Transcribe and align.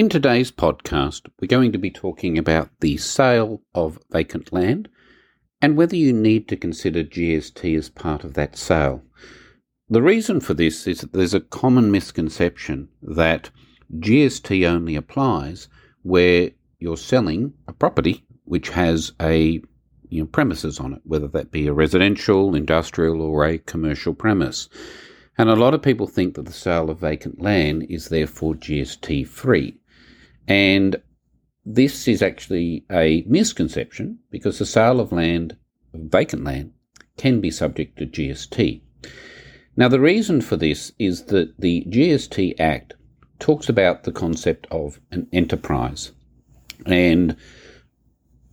In 0.00 0.08
today's 0.08 0.50
podcast, 0.50 1.28
we're 1.38 1.46
going 1.46 1.72
to 1.72 1.78
be 1.78 1.90
talking 1.90 2.38
about 2.38 2.70
the 2.80 2.96
sale 2.96 3.60
of 3.74 3.98
vacant 4.10 4.50
land 4.50 4.88
and 5.60 5.76
whether 5.76 5.94
you 5.94 6.10
need 6.10 6.48
to 6.48 6.56
consider 6.56 7.04
GST 7.04 7.76
as 7.76 7.90
part 7.90 8.24
of 8.24 8.32
that 8.32 8.56
sale. 8.56 9.02
The 9.90 10.00
reason 10.00 10.40
for 10.40 10.54
this 10.54 10.86
is 10.86 11.02
that 11.02 11.12
there's 11.12 11.34
a 11.34 11.40
common 11.40 11.90
misconception 11.90 12.88
that 13.02 13.50
GST 13.98 14.66
only 14.66 14.96
applies 14.96 15.68
where 16.00 16.52
you're 16.78 16.96
selling 16.96 17.52
a 17.68 17.74
property 17.74 18.24
which 18.44 18.70
has 18.70 19.12
a 19.20 19.60
you 20.08 20.22
know, 20.22 20.26
premises 20.26 20.80
on 20.80 20.94
it, 20.94 21.02
whether 21.04 21.28
that 21.28 21.52
be 21.52 21.66
a 21.66 21.74
residential, 21.74 22.54
industrial, 22.54 23.20
or 23.20 23.44
a 23.44 23.58
commercial 23.58 24.14
premise. 24.14 24.70
And 25.36 25.50
a 25.50 25.56
lot 25.56 25.74
of 25.74 25.82
people 25.82 26.06
think 26.06 26.36
that 26.36 26.46
the 26.46 26.52
sale 26.54 26.88
of 26.88 27.00
vacant 27.00 27.42
land 27.42 27.84
is 27.90 28.08
therefore 28.08 28.54
GST 28.54 29.28
free. 29.28 29.76
And 30.50 31.00
this 31.64 32.08
is 32.08 32.22
actually 32.22 32.84
a 32.90 33.22
misconception 33.28 34.18
because 34.32 34.58
the 34.58 34.66
sale 34.66 34.98
of 34.98 35.12
land, 35.12 35.56
vacant 35.94 36.42
land, 36.42 36.72
can 37.16 37.40
be 37.40 37.52
subject 37.52 37.98
to 37.98 38.06
GST. 38.06 38.80
Now, 39.76 39.86
the 39.86 40.00
reason 40.00 40.40
for 40.40 40.56
this 40.56 40.90
is 40.98 41.26
that 41.26 41.60
the 41.60 41.86
GST 41.88 42.58
Act 42.58 42.94
talks 43.38 43.68
about 43.68 44.02
the 44.02 44.10
concept 44.10 44.66
of 44.72 45.00
an 45.12 45.28
enterprise. 45.32 46.10
And 46.84 47.36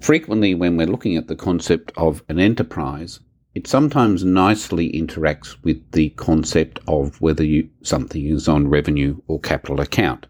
frequently, 0.00 0.52
when 0.52 0.76
we're 0.76 0.88
looking 0.88 1.16
at 1.16 1.28
the 1.28 1.36
concept 1.36 1.92
of 1.96 2.24
an 2.28 2.40
enterprise, 2.40 3.20
it 3.54 3.68
sometimes 3.68 4.24
nicely 4.24 4.90
interacts 4.90 5.62
with 5.62 5.92
the 5.92 6.08
concept 6.10 6.80
of 6.88 7.20
whether 7.20 7.44
you, 7.44 7.70
something 7.82 8.26
is 8.26 8.48
on 8.48 8.66
revenue 8.66 9.20
or 9.28 9.38
capital 9.38 9.80
account. 9.80 10.26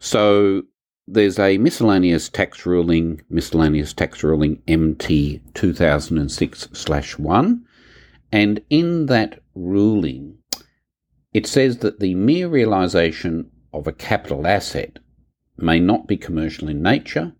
So 0.00 0.62
there's 1.06 1.38
a 1.38 1.58
miscellaneous 1.58 2.30
tax 2.30 2.64
ruling, 2.64 3.20
miscellaneous 3.28 3.92
tax 3.92 4.22
ruling 4.22 4.62
MT 4.66 5.42
2006 5.52 6.68
slash 6.72 7.18
1, 7.18 7.64
and 8.32 8.60
in 8.70 9.06
that 9.06 9.42
ruling, 9.54 10.38
it 11.34 11.46
says 11.46 11.78
that 11.78 12.00
the 12.00 12.14
mere 12.14 12.48
realisation 12.48 13.50
of 13.74 13.86
a 13.86 13.92
capital 13.92 14.46
asset 14.46 14.98
may 15.58 15.78
not 15.78 16.06
be 16.06 16.16
commercial 16.16 16.68
in 16.68 16.82
nature 16.82 17.32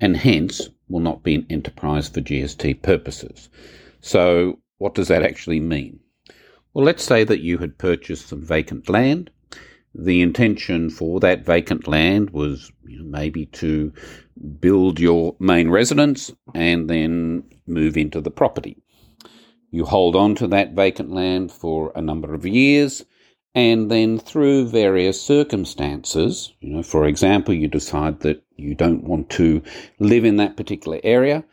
and 0.00 0.16
hence 0.16 0.70
will 0.88 1.00
not 1.00 1.22
be 1.22 1.34
an 1.34 1.46
enterprise 1.50 2.08
for 2.08 2.22
GST 2.22 2.80
purposes. 2.82 3.50
So, 4.00 4.60
what 4.78 4.94
does 4.94 5.08
that 5.08 5.22
actually 5.22 5.60
mean? 5.60 6.00
Well, 6.72 6.84
let's 6.84 7.04
say 7.04 7.24
that 7.24 7.40
you 7.40 7.58
had 7.58 7.78
purchased 7.78 8.28
some 8.28 8.42
vacant 8.42 8.88
land. 8.88 9.30
The 9.94 10.20
intention 10.20 10.90
for 10.90 11.20
that 11.20 11.44
vacant 11.44 11.88
land 11.88 12.30
was 12.30 12.70
you 12.86 12.98
know, 12.98 13.04
maybe 13.04 13.46
to 13.46 13.92
build 14.60 15.00
your 15.00 15.34
main 15.38 15.70
residence 15.70 16.32
and 16.54 16.88
then 16.88 17.44
move 17.66 17.96
into 17.96 18.20
the 18.20 18.30
property. 18.30 18.76
You 19.70 19.84
hold 19.84 20.16
on 20.16 20.34
to 20.36 20.46
that 20.48 20.72
vacant 20.72 21.10
land 21.10 21.52
for 21.52 21.92
a 21.94 22.00
number 22.00 22.34
of 22.34 22.46
years, 22.46 23.04
and 23.54 23.90
then 23.90 24.18
through 24.18 24.68
various 24.68 25.20
circumstances, 25.20 26.54
you 26.60 26.74
know, 26.74 26.82
for 26.82 27.06
example, 27.06 27.54
you 27.54 27.68
decide 27.68 28.20
that 28.20 28.42
you 28.56 28.74
don't 28.74 29.04
want 29.04 29.30
to 29.30 29.62
live 29.98 30.24
in 30.24 30.36
that 30.36 30.56
particular 30.56 31.00
area, 31.02 31.44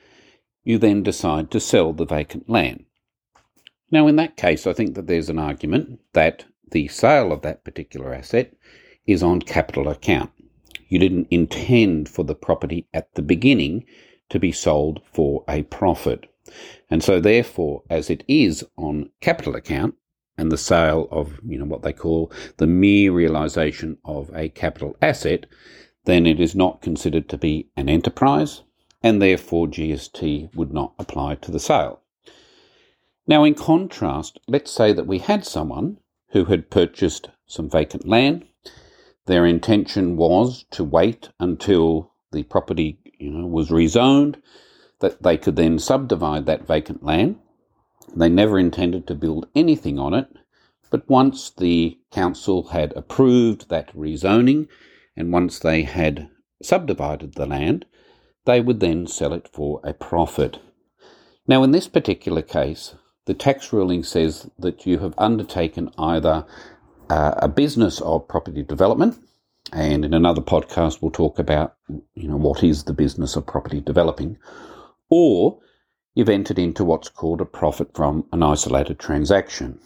you 0.63 0.77
then 0.77 1.03
decide 1.03 1.51
to 1.51 1.59
sell 1.59 1.93
the 1.93 2.05
vacant 2.05 2.49
land. 2.49 2.85
Now, 3.91 4.07
in 4.07 4.15
that 4.15 4.37
case, 4.37 4.65
I 4.65 4.73
think 4.73 4.95
that 4.95 5.07
there's 5.07 5.29
an 5.29 5.39
argument 5.39 5.99
that 6.13 6.45
the 6.71 6.87
sale 6.87 7.31
of 7.31 7.41
that 7.41 7.63
particular 7.63 8.13
asset 8.13 8.53
is 9.05 9.21
on 9.21 9.41
capital 9.41 9.87
account. 9.87 10.31
You 10.87 10.99
didn't 10.99 11.27
intend 11.31 12.09
for 12.09 12.23
the 12.23 12.35
property 12.35 12.87
at 12.93 13.13
the 13.15 13.21
beginning 13.21 13.85
to 14.29 14.39
be 14.39 14.51
sold 14.51 15.01
for 15.11 15.43
a 15.47 15.63
profit. 15.63 16.31
And 16.89 17.03
so, 17.03 17.19
therefore, 17.19 17.83
as 17.89 18.09
it 18.09 18.23
is 18.27 18.63
on 18.77 19.09
capital 19.19 19.55
account, 19.55 19.95
and 20.37 20.51
the 20.51 20.57
sale 20.57 21.07
of 21.11 21.39
you 21.47 21.57
know 21.57 21.65
what 21.65 21.81
they 21.81 21.93
call 21.93 22.31
the 22.57 22.67
mere 22.67 23.11
realization 23.11 23.97
of 24.03 24.29
a 24.33 24.49
capital 24.49 24.95
asset, 25.01 25.45
then 26.05 26.25
it 26.25 26.39
is 26.39 26.55
not 26.55 26.81
considered 26.81 27.29
to 27.29 27.37
be 27.37 27.69
an 27.75 27.89
enterprise, 27.89 28.61
and 29.01 29.21
therefore 29.21 29.67
GST 29.67 30.53
would 30.55 30.73
not 30.73 30.93
apply 30.99 31.35
to 31.35 31.51
the 31.51 31.59
sale. 31.59 32.01
Now, 33.27 33.43
in 33.43 33.55
contrast, 33.55 34.39
let's 34.47 34.71
say 34.71 34.93
that 34.93 35.07
we 35.07 35.19
had 35.19 35.45
someone 35.45 35.97
who 36.35 36.43
had 36.43 36.69
purchased 36.69 37.29
some 37.47 37.69
vacant 37.69 38.05
land. 38.05 38.43
Their 39.25 39.45
intention 39.45 40.17
was 40.17 40.65
to 40.71 40.83
wait 40.83 41.29
until 41.39 42.11
the 42.33 42.43
property 42.43 42.99
you 43.17 43.31
know, 43.31 43.47
was 43.47 43.69
rezoned, 43.69 44.35
that 44.99 45.23
they 45.23 45.37
could 45.37 45.55
then 45.55 45.79
subdivide 45.79 46.45
that 46.45 46.67
vacant 46.67 47.01
land. 47.01 47.37
They 48.13 48.27
never 48.27 48.59
intended 48.59 49.07
to 49.07 49.15
build 49.15 49.47
anything 49.55 49.97
on 49.97 50.13
it, 50.13 50.27
but 50.89 51.09
once 51.09 51.51
the 51.51 51.97
council 52.11 52.67
had 52.67 52.91
approved 52.97 53.69
that 53.69 53.95
rezoning 53.95 54.67
and 55.15 55.31
once 55.31 55.57
they 55.57 55.83
had 55.83 56.29
subdivided 56.61 57.35
the 57.35 57.45
land, 57.45 57.85
they 58.43 58.59
would 58.59 58.81
then 58.81 59.07
sell 59.07 59.31
it 59.31 59.47
for 59.53 59.79
a 59.85 59.93
profit. 59.93 60.59
Now, 61.47 61.63
in 61.63 61.71
this 61.71 61.87
particular 61.87 62.41
case, 62.41 62.93
the 63.25 63.33
tax 63.33 63.73
ruling 63.73 64.03
says 64.03 64.49
that 64.59 64.85
you 64.85 64.99
have 64.99 65.13
undertaken 65.17 65.89
either 65.97 66.45
uh, 67.09 67.33
a 67.37 67.47
business 67.47 67.99
of 68.01 68.27
property 68.27 68.63
development, 68.63 69.17
and 69.73 70.05
in 70.05 70.13
another 70.13 70.41
podcast 70.41 71.01
we'll 71.01 71.11
talk 71.11 71.39
about 71.39 71.75
you 72.13 72.27
know 72.27 72.37
what 72.37 72.63
is 72.63 72.83
the 72.83 72.93
business 72.93 73.35
of 73.35 73.45
property 73.45 73.81
developing, 73.81 74.37
or 75.09 75.59
you've 76.13 76.29
entered 76.29 76.59
into 76.59 76.85
what's 76.85 77.09
called 77.09 77.41
a 77.41 77.45
profit 77.45 77.93
from 77.95 78.25
an 78.31 78.43
isolated 78.43 78.99
transaction. 78.99 79.79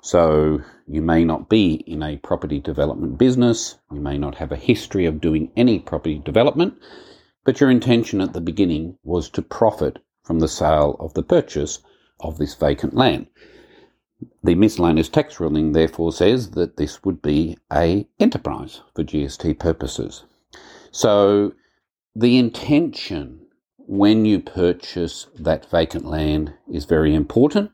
So 0.00 0.62
you 0.86 1.02
may 1.02 1.24
not 1.24 1.48
be 1.48 1.74
in 1.86 2.02
a 2.02 2.16
property 2.18 2.60
development 2.60 3.18
business, 3.18 3.76
you 3.90 4.00
may 4.00 4.16
not 4.16 4.36
have 4.36 4.52
a 4.52 4.56
history 4.56 5.04
of 5.04 5.20
doing 5.20 5.50
any 5.56 5.80
property 5.80 6.18
development, 6.18 6.74
but 7.44 7.60
your 7.60 7.70
intention 7.70 8.20
at 8.20 8.32
the 8.32 8.40
beginning 8.40 8.98
was 9.02 9.28
to 9.30 9.42
profit 9.42 9.98
from 10.22 10.38
the 10.38 10.48
sale 10.48 10.96
of 10.98 11.12
the 11.14 11.22
purchase 11.22 11.80
of 12.20 12.38
this 12.38 12.54
vacant 12.54 12.94
land. 12.94 13.26
The 14.42 14.54
miscellaneous 14.54 15.08
tax 15.08 15.40
ruling 15.40 15.72
therefore 15.72 16.12
says 16.12 16.52
that 16.52 16.76
this 16.76 17.04
would 17.04 17.20
be 17.20 17.58
a 17.72 18.06
enterprise 18.18 18.80
for 18.94 19.04
GST 19.04 19.58
purposes. 19.58 20.24
So 20.90 21.52
the 22.14 22.38
intention 22.38 23.46
when 23.78 24.24
you 24.24 24.40
purchase 24.40 25.26
that 25.38 25.70
vacant 25.70 26.06
land 26.06 26.54
is 26.72 26.86
very 26.86 27.14
important 27.14 27.70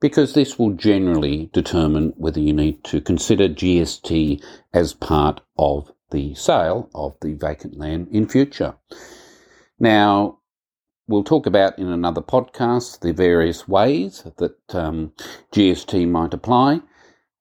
because 0.00 0.34
this 0.34 0.58
will 0.58 0.72
generally 0.72 1.48
determine 1.52 2.12
whether 2.16 2.40
you 2.40 2.52
need 2.52 2.84
to 2.84 3.00
consider 3.00 3.48
GST 3.48 4.42
as 4.74 4.92
part 4.92 5.40
of 5.58 5.90
the 6.10 6.34
sale 6.34 6.90
of 6.94 7.16
the 7.20 7.34
vacant 7.34 7.78
land 7.78 8.08
in 8.10 8.28
future. 8.28 8.74
Now, 9.78 10.35
we'll 11.08 11.24
talk 11.24 11.46
about 11.46 11.78
in 11.78 11.88
another 11.88 12.20
podcast 12.20 13.00
the 13.00 13.12
various 13.12 13.68
ways 13.68 14.24
that 14.36 14.74
um, 14.74 15.12
GST 15.52 16.08
might 16.08 16.34
apply 16.34 16.80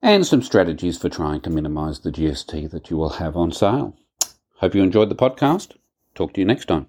and 0.02 0.26
some 0.26 0.44
strategies 0.44 0.98
for 0.98 1.10
trying 1.10 1.42
to 1.42 1.50
minimize 1.50 2.00
the 2.00 2.12
GST 2.12 2.70
that 2.72 2.90
you 2.90 2.98
will 2.98 3.10
have 3.10 3.36
on 3.36 3.52
sale. 3.52 3.96
Hope 4.58 4.76
you 4.76 4.84
enjoyed 4.84 5.10
the 5.10 5.16
podcast. 5.16 5.76
Talk 6.14 6.34
to 6.34 6.42
you 6.42 6.46
next 6.46 6.66
time. 6.66 6.88